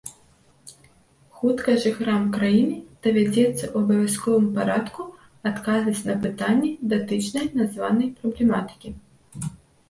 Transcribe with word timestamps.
Хутка 1.41 1.73
жыхарам 1.83 2.23
краіны 2.37 2.77
давядзецца 3.07 3.51
ў 3.51 3.81
абавязковым 3.83 4.47
парадку 4.55 5.05
адказваць 5.51 6.01
на 6.09 6.17
пытанні, 6.25 6.71
датычныя 6.95 7.47
названай 7.63 8.09
праблематыкі. 8.25 8.89